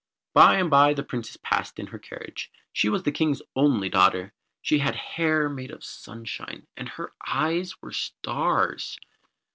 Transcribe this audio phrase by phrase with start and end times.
[0.33, 2.51] By and by the Princess passed in her carriage.
[2.73, 4.33] She was the King's only daughter.
[4.63, 8.99] She had hair made of sunshine, and her eyes were stars.